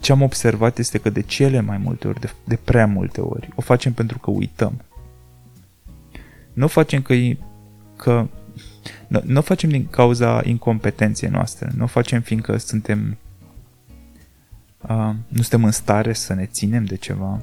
ce 0.00 0.12
am 0.12 0.22
observat 0.22 0.78
este 0.78 0.98
că 0.98 1.10
de 1.10 1.20
cele 1.20 1.60
mai 1.60 1.78
multe 1.78 2.08
ori, 2.08 2.20
de, 2.20 2.30
de 2.44 2.58
prea 2.64 2.86
multe 2.86 3.20
ori, 3.20 3.48
o 3.54 3.60
facem 3.60 3.92
pentru 3.92 4.18
că 4.18 4.30
uităm. 4.30 4.84
Nu 6.52 6.64
o 6.64 6.68
facem 6.68 7.02
că, 7.02 7.14
că 7.96 8.26
nu, 9.06 9.20
nu 9.24 9.38
o 9.38 9.42
facem 9.42 9.70
din 9.70 9.86
cauza 9.86 10.40
incompetenței 10.44 11.28
noastre, 11.28 11.70
nu 11.76 11.84
o 11.84 11.86
facem 11.86 12.20
fiindcă 12.20 12.56
suntem 12.56 13.18
uh, 14.88 15.10
nu 15.28 15.42
suntem 15.42 15.64
în 15.64 15.70
stare 15.72 16.12
să 16.12 16.34
ne 16.34 16.46
ținem 16.46 16.84
de 16.84 16.96
ceva, 16.96 17.40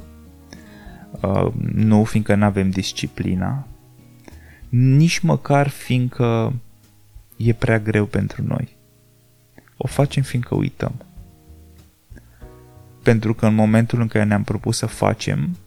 uh, 1.21 1.51
nu 1.73 2.03
fiindcă 2.03 2.35
nu 2.35 2.45
avem 2.45 2.69
disciplina, 2.69 3.67
nici 4.69 5.19
măcar 5.19 5.67
fiindcă 5.67 6.53
e 7.37 7.53
prea 7.53 7.79
greu 7.79 8.05
pentru 8.05 8.43
noi. 8.43 8.77
O 9.77 9.87
facem 9.87 10.23
fiindcă 10.23 10.55
uităm. 10.55 11.05
Pentru 13.03 13.33
că 13.33 13.45
în 13.45 13.55
momentul 13.55 14.01
în 14.01 14.07
care 14.07 14.23
ne-am 14.23 14.43
propus 14.43 14.77
să 14.77 14.85
facem, 14.85 15.57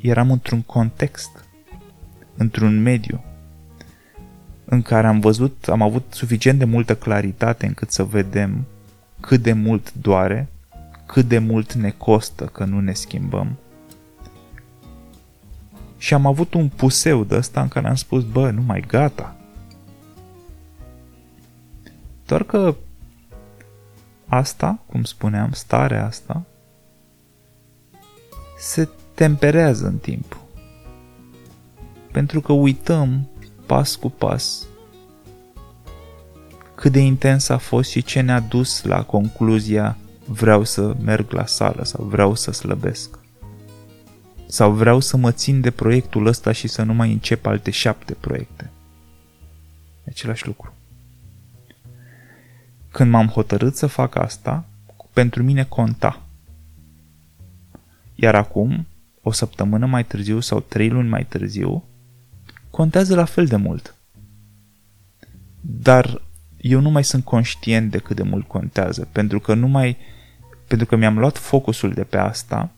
eram 0.00 0.30
într-un 0.30 0.62
context, 0.62 1.44
într-un 2.36 2.82
mediu, 2.82 3.24
în 4.64 4.82
care 4.82 5.06
am 5.06 5.20
văzut, 5.20 5.68
am 5.68 5.82
avut 5.82 6.04
suficient 6.10 6.58
de 6.58 6.64
multă 6.64 6.96
claritate 6.96 7.66
încât 7.66 7.90
să 7.90 8.04
vedem 8.04 8.64
cât 9.20 9.42
de 9.42 9.52
mult 9.52 9.92
doare, 9.94 10.48
cât 11.06 11.28
de 11.28 11.38
mult 11.38 11.72
ne 11.72 11.90
costă 11.90 12.44
că 12.44 12.64
nu 12.64 12.80
ne 12.80 12.92
schimbăm. 12.92 13.58
Și 16.04 16.14
am 16.14 16.26
avut 16.26 16.54
un 16.54 16.68
puseu 16.68 17.24
de 17.24 17.36
ăsta 17.36 17.60
în 17.60 17.68
care 17.68 17.88
am 17.88 17.94
spus, 17.94 18.24
bă, 18.24 18.50
nu 18.50 18.62
mai 18.62 18.80
gata. 18.80 19.36
Doar 22.26 22.42
că 22.42 22.74
asta, 24.26 24.78
cum 24.86 25.04
spuneam, 25.04 25.52
starea 25.52 26.06
asta, 26.06 26.42
se 28.58 28.88
temperează 29.14 29.86
în 29.86 29.98
timp. 29.98 30.38
Pentru 32.12 32.40
că 32.40 32.52
uităm 32.52 33.28
pas 33.66 33.94
cu 33.94 34.10
pas 34.10 34.66
cât 36.74 36.92
de 36.92 37.00
intens 37.00 37.48
a 37.48 37.58
fost 37.58 37.90
și 37.90 38.02
ce 38.02 38.20
ne-a 38.20 38.40
dus 38.40 38.82
la 38.82 39.02
concluzia 39.02 39.96
vreau 40.26 40.64
să 40.64 40.96
merg 41.04 41.30
la 41.30 41.46
sală 41.46 41.84
sau 41.84 42.04
vreau 42.04 42.34
să 42.34 42.50
slăbesc. 42.50 43.23
Sau 44.54 44.72
vreau 44.72 45.00
să 45.00 45.16
mă 45.16 45.32
țin 45.32 45.60
de 45.60 45.70
proiectul 45.70 46.26
ăsta 46.26 46.52
și 46.52 46.68
să 46.68 46.82
nu 46.82 46.94
mai 46.94 47.12
încep 47.12 47.46
alte 47.46 47.70
șapte 47.70 48.14
proiecte. 48.14 48.70
E 50.04 50.08
același 50.08 50.46
lucru. 50.46 50.74
Când 52.90 53.10
m-am 53.10 53.26
hotărât 53.26 53.76
să 53.76 53.86
fac 53.86 54.14
asta, 54.16 54.64
pentru 55.12 55.42
mine 55.42 55.64
conta. 55.64 56.22
Iar 58.14 58.34
acum, 58.34 58.86
o 59.22 59.32
săptămână 59.32 59.86
mai 59.86 60.04
târziu 60.04 60.40
sau 60.40 60.60
trei 60.60 60.88
luni 60.88 61.08
mai 61.08 61.24
târziu, 61.24 61.84
contează 62.70 63.14
la 63.14 63.24
fel 63.24 63.46
de 63.46 63.56
mult. 63.56 63.94
Dar 65.60 66.22
eu 66.56 66.80
nu 66.80 66.90
mai 66.90 67.04
sunt 67.04 67.24
conștient 67.24 67.90
de 67.90 67.98
cât 67.98 68.16
de 68.16 68.22
mult 68.22 68.48
contează, 68.48 69.08
pentru 69.12 69.40
că 69.40 69.54
nu 69.54 69.66
mai 69.66 69.96
pentru 70.66 70.86
că 70.86 70.96
mi-am 70.96 71.18
luat 71.18 71.36
focusul 71.36 71.92
de 71.92 72.04
pe 72.04 72.16
asta 72.16 72.70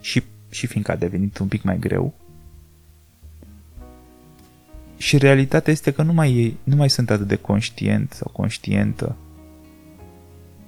și, 0.00 0.22
și 0.48 0.66
fiindcă 0.66 0.92
a 0.92 0.96
devenit 0.96 1.38
un 1.38 1.48
pic 1.48 1.62
mai 1.62 1.78
greu, 1.78 2.14
și 4.96 5.18
realitatea 5.18 5.72
este 5.72 5.90
că 5.90 6.02
nu 6.02 6.12
mai, 6.12 6.56
nu 6.62 6.76
mai 6.76 6.90
sunt 6.90 7.10
atât 7.10 7.26
de 7.26 7.36
conștient 7.36 8.12
sau 8.12 8.30
conștientă 8.32 9.16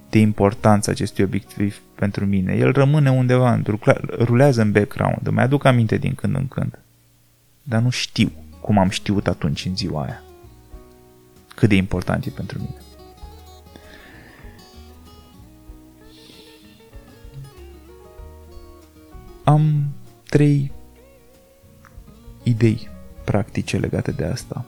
de 0.09 0.19
importanța 0.19 0.91
acestui 0.91 1.23
obiectiv 1.23 1.81
pentru 1.95 2.25
mine. 2.25 2.53
El 2.53 2.71
rămâne 2.71 3.11
undeva, 3.11 3.61
rulează 4.17 4.61
în 4.61 4.71
background, 4.71 5.27
îmi 5.27 5.39
aduc 5.39 5.65
aminte 5.65 5.97
din 5.97 6.15
când 6.15 6.35
în 6.35 6.47
când. 6.47 6.79
Dar 7.63 7.81
nu 7.81 7.89
știu 7.89 8.31
cum 8.61 8.77
am 8.77 8.89
știut 8.89 9.27
atunci 9.27 9.65
în 9.65 9.75
ziua 9.75 10.03
aia. 10.03 10.21
Cât 11.55 11.69
de 11.69 11.75
important 11.75 12.25
e 12.25 12.29
pentru 12.29 12.57
mine. 12.57 12.75
Am 19.49 19.85
trei 20.23 20.71
idei 22.43 22.89
practice 23.23 23.77
legate 23.77 24.11
de 24.11 24.25
asta, 24.25 24.65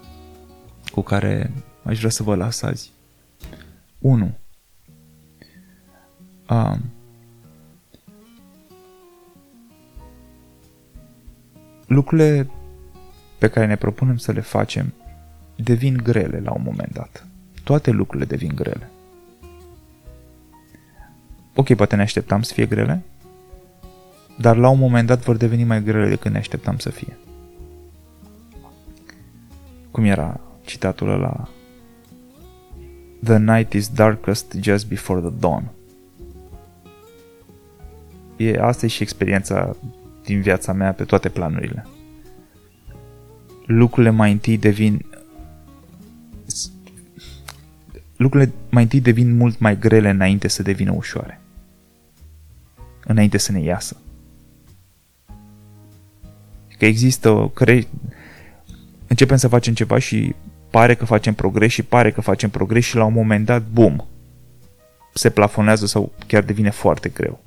cu 0.91 1.01
care 1.01 1.51
aș 1.83 1.97
vrea 1.97 2.09
să 2.09 2.23
vă 2.23 2.35
las 2.35 2.61
azi. 2.61 2.91
1. 3.99 4.37
uh, 6.49 6.75
lucrurile 11.87 12.49
pe 13.37 13.49
care 13.49 13.65
ne 13.65 13.75
propunem 13.75 14.17
să 14.17 14.31
le 14.31 14.41
facem 14.41 14.93
devin 15.55 15.97
grele 15.97 16.39
la 16.39 16.51
un 16.51 16.61
moment 16.63 16.93
dat. 16.93 17.27
Toate 17.63 17.91
lucrurile 17.91 18.25
devin 18.27 18.55
grele. 18.55 18.89
Ok, 21.55 21.75
poate 21.75 21.95
ne 21.95 22.01
așteptam 22.01 22.41
să 22.41 22.53
fie 22.53 22.65
grele, 22.65 23.03
dar 24.37 24.57
la 24.57 24.69
un 24.69 24.79
moment 24.79 25.07
dat 25.07 25.23
vor 25.23 25.35
deveni 25.35 25.63
mai 25.63 25.83
grele 25.83 26.09
decât 26.09 26.31
ne 26.31 26.37
așteptam 26.37 26.77
să 26.77 26.89
fie. 26.89 27.17
Cum 29.91 30.03
era 30.03 30.39
citatul 30.65 31.09
ăla? 31.09 31.49
The 33.23 33.37
night 33.37 33.73
is 33.73 33.87
darkest 33.87 34.55
just 34.61 34.87
before 34.87 35.19
the 35.19 35.29
dawn. 35.39 35.71
E, 38.37 38.59
asta 38.59 38.85
e 38.85 38.89
și 38.89 39.03
experiența 39.03 39.75
din 40.23 40.41
viața 40.41 40.73
mea 40.73 40.93
pe 40.93 41.03
toate 41.03 41.29
planurile. 41.29 41.87
Lucrurile 43.65 44.09
mai 44.09 44.31
întâi 44.31 44.57
devin 44.57 45.05
lucrurile 48.15 48.51
mai 48.69 48.83
întâi 48.83 49.01
devin 49.01 49.37
mult 49.37 49.59
mai 49.59 49.79
grele 49.79 50.09
înainte 50.09 50.47
să 50.47 50.63
devină 50.63 50.91
ușoare. 50.91 51.41
Înainte 53.03 53.37
să 53.37 53.51
ne 53.51 53.59
iasă. 53.59 53.97
Că 56.81 56.87
există 56.87 57.29
o... 57.29 57.47
Cre... 57.47 57.87
Începem 59.07 59.37
să 59.37 59.47
facem 59.47 59.73
ceva 59.73 59.99
și 59.99 60.35
pare 60.69 60.95
că 60.95 61.05
facem 61.05 61.33
progres 61.33 61.71
și 61.71 61.83
pare 61.83 62.11
că 62.11 62.21
facem 62.21 62.49
progres 62.49 62.83
și 62.83 62.95
la 62.95 63.05
un 63.05 63.13
moment 63.13 63.45
dat, 63.45 63.63
bum, 63.71 64.07
se 65.13 65.29
plafonează 65.29 65.85
sau 65.85 66.11
chiar 66.27 66.43
devine 66.43 66.69
foarte 66.69 67.09
greu. 67.09 67.43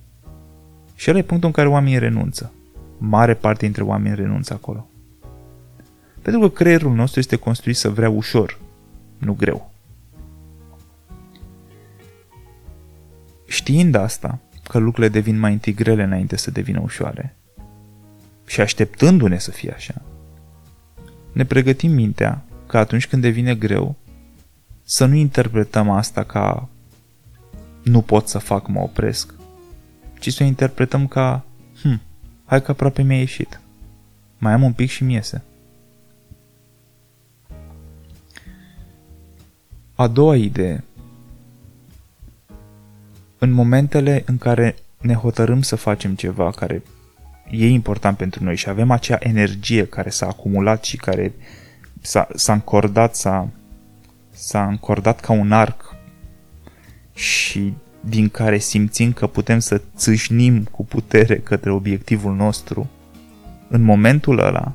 Și 0.95 1.11
ăla 1.11 1.19
e 1.19 1.23
punctul 1.23 1.49
în 1.49 1.55
care 1.55 1.69
oamenii 1.69 1.99
renunță. 1.99 2.53
Mare 2.99 3.35
parte 3.35 3.65
dintre 3.65 3.83
oameni 3.83 4.15
renunță 4.15 4.53
acolo. 4.53 4.89
Pentru 6.23 6.41
că 6.41 6.49
creierul 6.49 6.95
nostru 6.95 7.21
este 7.21 7.37
construit 7.37 7.77
să 7.77 7.91
vrea 7.91 8.11
ușor, 8.11 8.59
nu 9.19 9.33
greu. 9.33 9.73
Știind 13.47 13.95
asta, 13.95 14.39
că 14.69 14.79
lucrurile 14.79 15.13
devin 15.13 15.39
mai 15.39 15.53
întâi 15.53 15.75
grele 15.75 16.03
înainte 16.03 16.37
să 16.37 16.51
devină 16.51 16.81
ușoare, 16.81 17.37
și 18.47 18.61
așteptându-ne 18.61 19.39
să 19.39 19.51
fie 19.51 19.73
așa, 19.73 20.03
ne 21.33 21.45
pregătim 21.45 21.93
mintea 21.93 22.45
că 22.67 22.79
atunci 22.79 23.07
când 23.07 23.23
devine 23.23 23.55
greu, 23.55 23.97
să 24.83 25.05
nu 25.05 25.15
interpretăm 25.15 25.91
asta 25.91 26.25
ca 26.25 26.69
nu 27.83 28.03
pot 28.03 28.29
să 28.29 28.39
fac, 28.39 28.69
mă 28.69 28.81
opresc, 28.81 29.35
ci 30.19 30.33
să 30.33 30.43
o 30.43 30.47
interpretăm 30.47 31.07
ca 31.07 31.45
hm, 31.83 32.01
hai 32.45 32.63
că 32.63 32.71
aproape 32.71 33.03
mi-a 33.03 33.19
ieșit. 33.19 33.61
Mai 34.39 34.53
am 34.53 34.63
un 34.63 34.73
pic 34.73 34.91
și 34.91 35.05
mi 35.05 35.13
iese. 35.13 35.43
A 39.95 40.07
doua 40.07 40.37
idee. 40.37 40.85
În 43.39 43.51
momentele 43.51 44.23
în 44.27 44.39
care 44.39 44.77
ne 45.01 45.15
hotărâm 45.15 45.63
să 45.63 45.77
facem 45.77 46.15
ceva 46.15 46.51
care 46.51 46.83
e 47.51 47.69
important 47.69 48.17
pentru 48.17 48.45
noi 48.45 48.57
și 48.57 48.69
avem 48.69 48.91
acea 48.91 49.17
energie 49.21 49.87
care 49.87 50.11
s-a 50.11 50.27
acumulat 50.27 50.85
și 50.85 50.97
care 50.97 51.33
s-a, 52.01 52.29
s-a 52.35 52.53
încordat, 52.53 53.15
s-a, 53.15 53.49
s-a 54.31 54.67
încordat 54.67 55.21
ca 55.21 55.33
un 55.33 55.53
arc 55.53 55.97
și 57.15 57.75
din 58.01 58.29
care 58.29 58.59
simțim 58.59 59.13
că 59.13 59.27
putem 59.27 59.59
să 59.59 59.81
țâșnim 59.97 60.65
cu 60.65 60.85
putere 60.85 61.39
către 61.39 61.71
obiectivul 61.71 62.35
nostru, 62.35 62.91
în 63.69 63.83
momentul 63.83 64.39
ăla 64.39 64.75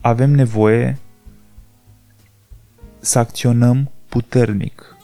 avem 0.00 0.30
nevoie 0.30 0.98
să 2.98 3.18
acționăm 3.18 3.90
puternic. 4.08 4.96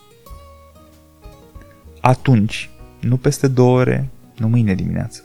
Atunci, 2.00 2.70
nu 3.00 3.16
peste 3.16 3.48
două 3.48 3.78
ore, 3.78 4.08
nu 4.36 4.48
mâine 4.48 4.74
dimineață. 4.74 5.22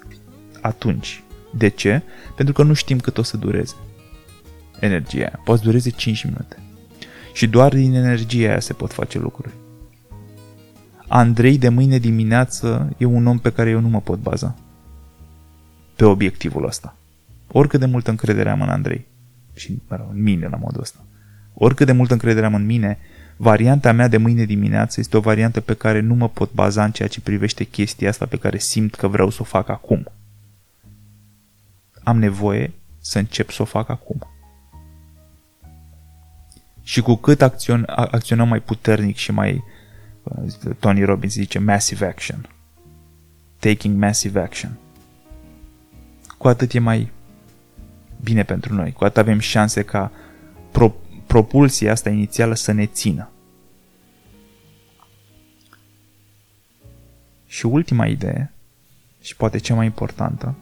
Atunci. 0.62 1.24
De 1.54 1.68
ce? 1.68 2.02
Pentru 2.36 2.54
că 2.54 2.64
nu 2.64 2.74
știm 2.74 3.00
cât 3.00 3.18
o 3.18 3.24
să 3.24 3.38
dureze. 3.38 3.76
Energia 4.80 5.18
aia. 5.18 5.40
Poate 5.44 5.62
dureze 5.64 5.90
5 5.90 6.24
minute. 6.24 6.58
Și 7.34 7.48
doar 7.48 7.74
din 7.74 7.94
energia 7.94 8.50
aia 8.50 8.60
se 8.60 8.74
pot 8.74 8.94
face 8.94 9.20
lucruri. 9.20 9.54
Andrei 11.08 11.58
de 11.58 11.70
mâine 11.70 11.98
dimineață 11.98 12.96
e 12.98 13.06
un 13.06 13.28
om 13.28 13.40
pe 13.40 13.52
care 13.52 13.70
eu 13.70 13.80
nu 13.80 13.90
mă 13.90 14.02
pot 14.02 14.20
baza. 14.20 14.56
Pe 15.96 16.06
obiectivul 16.06 16.66
ăsta. 16.66 16.96
Oricât 17.52 17.80
de 17.80 17.86
multă 17.86 18.10
încredere 18.10 18.50
am 18.50 18.62
în 18.62 18.70
Andrei. 18.70 19.06
Și, 19.54 19.82
mă 19.88 19.96
rog, 19.96 20.08
în 20.12 20.22
mine 20.22 20.48
la 20.48 20.58
modul 20.58 20.82
ăsta. 20.82 21.06
Oricât 21.54 21.86
de 21.86 21.92
multă 21.92 22.14
încredere 22.14 22.46
am 22.46 22.56
în 22.56 22.66
mine, 22.66 22.98
varianta 23.42 23.92
mea 23.92 24.08
de 24.08 24.18
mâine 24.18 24.46
dimineață 24.46 25.00
este 25.00 25.18
o 25.18 25.20
variantă 25.20 25.62
pe 25.62 25.74
care 25.74 26.00
nu 26.00 26.16
mă 26.16 26.30
pot 26.30 26.54
baza 26.54 26.84
în 26.84 26.92
ceea 26.92 27.08
ce 27.08 27.22
privește 27.22 27.64
chestia 27.64 28.10
asta 28.10 28.26
pe 28.26 28.38
care 28.38 28.58
simt 28.58 28.96
că 28.96 29.08
vreau 29.08 29.30
să 29.30 29.38
o 29.42 29.44
fac 29.44 29.70
acum. 29.70 30.06
Am 32.04 32.20
nevoie 32.20 32.74
să 33.00 33.18
încep 33.18 33.50
să 33.50 33.62
o 33.62 33.66
fac 33.66 33.90
acum. 33.90 34.28
Și 36.84 37.02
cu 37.02 37.16
cât 37.16 37.42
acțion, 37.42 37.84
acționăm 37.88 38.48
mai 38.48 38.60
puternic 38.60 39.16
și 39.16 39.32
mai, 39.32 39.64
Tony 40.80 41.04
Robbins 41.04 41.34
zice, 41.34 41.60
massive 41.60 42.06
action, 42.06 42.50
taking 43.60 43.98
massive 43.98 44.40
action, 44.40 44.78
cu 46.38 46.48
atât 46.48 46.74
e 46.74 46.80
mai 46.80 47.12
bine 48.24 48.44
pentru 48.44 48.74
noi, 48.74 48.92
cu 48.92 49.04
atât 49.04 49.18
avem 49.18 49.40
șanse 49.40 49.84
ca 49.84 50.12
pro, 50.72 50.96
propulsia 51.32 51.92
asta 51.92 52.10
inițială 52.10 52.56
să 52.56 52.72
ne 52.72 52.86
țină. 52.86 53.30
Și 57.46 57.66
ultima 57.66 58.06
idee, 58.06 58.54
și 59.22 59.36
poate 59.36 59.58
cea 59.58 59.76
mai 59.76 59.86
importantă, 59.86 60.56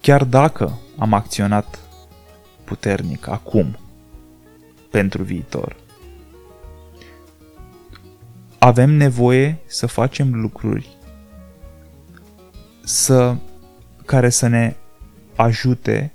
chiar 0.00 0.24
dacă 0.24 0.78
am 0.98 1.12
acționat 1.12 1.78
puternic 2.64 3.26
acum 3.26 3.78
pentru 4.90 5.22
viitor, 5.22 5.76
avem 8.58 8.90
nevoie 8.90 9.58
să 9.66 9.86
facem 9.86 10.40
lucruri 10.40 10.96
să, 12.84 13.36
care 14.04 14.28
să 14.28 14.46
ne 14.46 14.76
ajute 15.36 16.12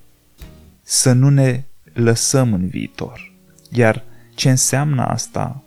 să 0.81 1.11
nu 1.11 1.29
ne 1.29 1.63
lăsăm 1.97 2.53
în 2.53 2.67
viitor. 2.67 3.33
Iar 3.71 4.03
ce 4.35 4.49
înseamnă 4.49 5.05
asta, 5.05 5.63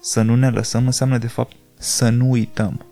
să 0.00 0.22
nu 0.22 0.36
ne 0.36 0.50
lăsăm, 0.50 0.86
înseamnă 0.86 1.18
de 1.18 1.26
fapt 1.26 1.56
să 1.78 2.08
nu 2.08 2.30
uităm. 2.30 2.86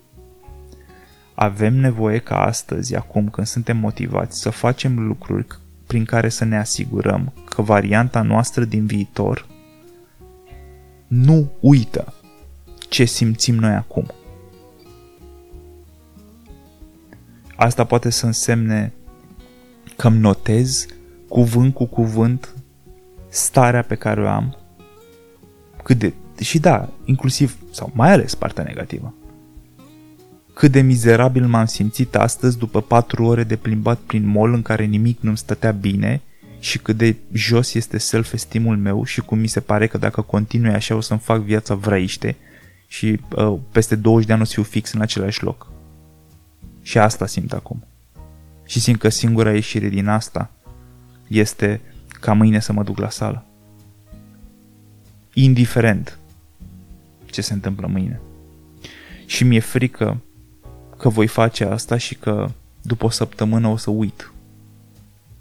Avem 1.33 1.73
nevoie 1.73 2.17
ca 2.17 2.43
astăzi, 2.43 2.95
acum 2.95 3.29
când 3.29 3.47
suntem 3.47 3.77
motivați, 3.77 4.39
să 4.39 4.49
facem 4.49 4.99
lucruri 4.99 5.47
prin 5.87 6.05
care 6.05 6.29
să 6.29 6.45
ne 6.45 6.57
asigurăm 6.57 7.33
că 7.49 7.61
varianta 7.61 8.21
noastră 8.21 8.63
din 8.65 8.85
viitor 8.85 9.47
nu 11.07 11.51
uită 11.59 12.13
ce 12.89 13.05
simțim 13.05 13.55
noi 13.55 13.73
acum. 13.73 14.05
Asta 17.55 17.83
poate 17.83 18.09
să 18.09 18.25
însemne 18.25 18.93
că 19.95 20.07
îmi 20.07 20.19
notez 20.19 20.85
cuvânt 21.27 21.73
cu 21.73 21.85
cuvânt 21.85 22.53
starea 23.33 23.81
pe 23.81 23.95
care 23.95 24.21
o 24.21 24.27
am, 24.27 24.57
cât 25.83 25.97
de, 25.97 26.13
și 26.41 26.59
da, 26.59 26.89
inclusiv, 27.05 27.57
sau 27.71 27.91
mai 27.93 28.11
ales 28.11 28.35
partea 28.35 28.63
negativă, 28.63 29.13
cât 30.53 30.71
de 30.71 30.81
mizerabil 30.81 31.45
m-am 31.47 31.65
simțit 31.65 32.15
astăzi 32.15 32.57
după 32.57 32.81
patru 32.81 33.25
ore 33.25 33.43
de 33.43 33.55
plimbat 33.55 33.97
prin 33.97 34.25
mall 34.25 34.53
în 34.53 34.61
care 34.61 34.83
nimic 34.83 35.19
nu-mi 35.19 35.37
stătea 35.37 35.71
bine 35.71 36.21
și 36.59 36.79
cât 36.79 36.97
de 36.97 37.15
jos 37.31 37.73
este 37.73 37.97
self-esteemul 37.97 38.77
meu 38.77 39.03
și 39.03 39.21
cum 39.21 39.39
mi 39.39 39.47
se 39.47 39.59
pare 39.59 39.87
că 39.87 39.97
dacă 39.97 40.21
continui 40.21 40.73
așa 40.73 40.95
o 40.95 41.01
să-mi 41.01 41.19
fac 41.19 41.41
viața 41.41 41.75
vraiște 41.75 42.35
și 42.87 43.19
uh, 43.35 43.57
peste 43.71 43.95
20 43.95 44.27
de 44.27 44.33
ani 44.33 44.41
o 44.41 44.45
să 44.45 44.53
fiu 44.53 44.63
fix 44.63 44.91
în 44.91 45.01
același 45.01 45.43
loc. 45.43 45.71
Și 46.81 46.97
asta 46.97 47.25
simt 47.25 47.53
acum. 47.53 47.83
Și 48.65 48.79
simt 48.79 48.99
că 48.99 49.09
singura 49.09 49.53
ieșire 49.53 49.89
din 49.89 50.07
asta 50.07 50.51
este 51.27 51.81
ca 52.23 52.33
mâine 52.33 52.59
să 52.59 52.73
mă 52.73 52.83
duc 52.83 52.97
la 52.97 53.09
sală. 53.09 53.45
Indiferent 55.33 56.19
ce 57.25 57.41
se 57.41 57.53
întâmplă 57.53 57.87
mâine. 57.87 58.21
Și 59.25 59.43
mi-e 59.43 59.59
frică 59.59 60.21
că 60.97 61.09
voi 61.09 61.27
face 61.27 61.65
asta 61.65 61.97
și 61.97 62.15
că 62.15 62.49
după 62.81 63.05
o 63.05 63.09
săptămână 63.09 63.67
o 63.67 63.77
să 63.77 63.89
uit. 63.89 64.31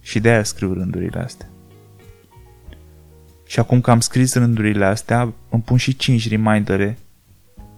Și 0.01 0.21
de 0.21 0.29
aia 0.29 0.45
scriu 0.45 0.73
rândurile 0.73 1.21
astea. 1.21 1.49
Și 3.47 3.59
acum 3.59 3.81
că 3.81 3.91
am 3.91 4.01
scris 4.01 4.35
rândurile 4.35 4.85
astea, 4.85 5.33
îmi 5.51 5.63
pun 5.63 5.77
și 5.77 5.97
5 5.97 6.29
remindere 6.29 6.99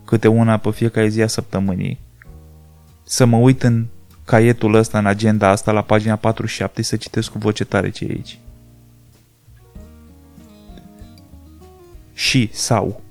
câte 0.04 0.28
una 0.28 0.56
pe 0.56 0.70
fiecare 0.70 1.08
zi 1.08 1.22
a 1.22 1.26
săptămânii, 1.26 1.98
să 3.02 3.24
mă 3.24 3.36
uit 3.36 3.62
în 3.62 3.86
caietul 4.24 4.74
ăsta, 4.74 4.98
în 4.98 5.06
agenda 5.06 5.48
asta, 5.48 5.72
la 5.72 5.82
pagina 5.82 6.16
47 6.16 6.82
să 6.82 6.96
citesc 6.96 7.30
cu 7.30 7.38
voce 7.38 7.64
tare 7.64 7.90
ce 7.90 8.04
e 8.04 8.10
aici. 8.10 8.38
Și, 12.14 12.50
sau, 12.52 13.02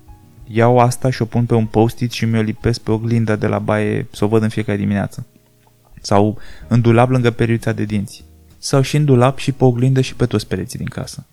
iau 0.48 0.80
asta 0.80 1.10
și 1.10 1.22
o 1.22 1.26
pun 1.26 1.46
pe 1.46 1.54
un 1.54 1.66
post-it 1.66 2.12
și 2.12 2.26
mi-o 2.26 2.42
lipesc 2.42 2.80
pe 2.80 2.92
oglinda 2.92 3.36
de 3.36 3.48
la 3.48 3.60
baie 3.60 4.08
să 4.12 4.26
o 4.26 4.28
văd 4.28 4.42
în 4.42 4.50
fiecare 4.50 4.78
dimineață. 4.78 5.26
Sau 6.02 6.38
în 6.68 6.82
dulap 6.82 7.10
lângă 7.10 7.32
periuța 7.32 7.72
de 7.72 7.84
dinți. 7.84 8.24
Sau 8.58 8.82
și 8.82 8.96
în 8.96 9.06
dulap 9.06 9.38
și 9.38 9.52
pe 9.52 9.64
oglindă 9.64 10.02
și 10.02 10.16
pe 10.16 10.26
toți 10.26 10.48
pereții 10.48 10.80
din 10.80 10.88
casă. 10.88 11.26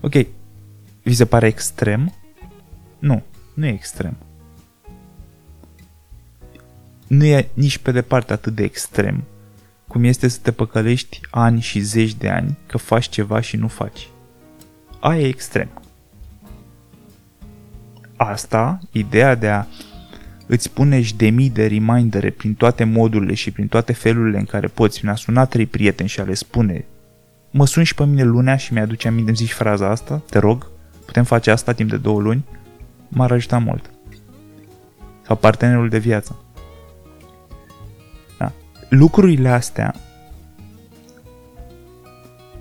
Ok, 0.00 0.14
vi 1.02 1.14
se 1.14 1.24
pare 1.24 1.46
extrem? 1.46 2.14
Nu, 2.98 3.22
nu 3.54 3.66
e 3.66 3.72
extrem. 3.72 4.16
Nu 7.06 7.24
e 7.24 7.48
nici 7.54 7.78
pe 7.78 7.92
departe 7.92 8.32
atât 8.32 8.54
de 8.54 8.62
extrem 8.62 9.24
cum 9.90 10.04
este 10.04 10.28
să 10.28 10.38
te 10.42 10.52
păcălești 10.52 11.20
ani 11.30 11.60
și 11.60 11.80
zeci 11.80 12.14
de 12.14 12.28
ani 12.28 12.58
că 12.66 12.78
faci 12.78 13.08
ceva 13.08 13.40
și 13.40 13.56
nu 13.56 13.68
faci. 13.68 14.08
Aia 15.00 15.20
e 15.20 15.26
extrem. 15.26 15.79
Asta, 18.22 18.78
ideea 18.92 19.34
de 19.34 19.48
a 19.48 19.64
îți 20.46 20.70
pune 20.70 21.02
de 21.16 21.28
mii 21.28 21.50
de 21.50 21.66
remindere 21.66 22.30
prin 22.30 22.54
toate 22.54 22.84
modurile 22.84 23.34
și 23.34 23.50
prin 23.50 23.66
toate 23.66 23.92
felurile 23.92 24.38
în 24.38 24.44
care 24.44 24.66
poți, 24.66 25.04
mi-a 25.04 25.14
sunat 25.14 25.48
trei 25.48 25.66
prieteni 25.66 26.08
și 26.08 26.20
a 26.20 26.24
le 26.24 26.34
spune 26.34 26.84
mă 27.50 27.66
sun 27.66 27.82
și 27.82 27.94
pe 27.94 28.04
mine 28.04 28.22
lunea 28.22 28.56
și 28.56 28.72
mi-aduce 28.72 29.08
aminte, 29.08 29.28
îmi 29.28 29.36
zici 29.36 29.52
fraza 29.52 29.88
asta, 29.88 30.22
te 30.30 30.38
rog, 30.38 30.70
putem 31.04 31.24
face 31.24 31.50
asta 31.50 31.72
timp 31.72 31.90
de 31.90 31.96
două 31.96 32.20
luni, 32.20 32.44
m-ar 33.08 33.32
ajuta 33.32 33.58
mult. 33.58 33.90
Sau 35.26 35.36
partenerul 35.36 35.88
de 35.88 35.98
viață. 35.98 36.38
Da. 38.38 38.52
Lucrurile 38.88 39.48
astea 39.48 39.94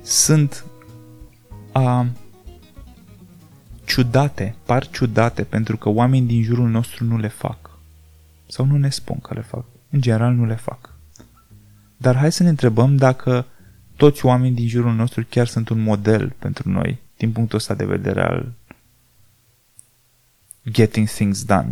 sunt 0.02 0.66
a, 1.72 2.06
ciudate, 3.90 4.56
par 4.66 4.90
ciudate 4.90 5.44
pentru 5.44 5.78
că 5.78 5.90
oamenii 5.90 6.28
din 6.28 6.44
jurul 6.44 6.70
nostru 6.70 7.04
nu 7.04 7.18
le 7.18 7.28
fac. 7.28 7.70
Sau 8.48 8.66
nu 8.66 8.78
ne 8.78 8.90
spun 8.90 9.20
că 9.20 9.34
le 9.34 9.42
fac. 9.42 9.66
În 9.90 10.02
general 10.02 10.34
nu 10.34 10.46
le 10.46 10.56
fac. 10.56 10.94
Dar 11.98 12.16
hai 12.16 12.32
să 12.32 12.44
ne 12.44 12.50
întrebăm 12.50 12.96
dacă 12.96 13.46
toți 13.96 14.26
oamenii 14.26 14.56
din 14.56 14.68
jurul 14.68 14.94
nostru 14.94 15.26
chiar 15.30 15.48
sunt 15.48 15.70
un 15.70 15.80
model 15.80 16.36
pentru 16.40 16.70
noi, 16.70 17.00
din 17.18 17.32
punctul 17.32 17.58
ăsta 17.58 17.74
de 17.74 17.86
vedere 17.86 18.22
al 18.22 18.54
getting 20.72 21.08
things 21.08 21.44
done. 21.44 21.72